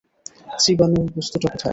চিবানোর 0.59 1.05
বস্তুটা 1.15 1.47
কোথায়? 1.47 1.69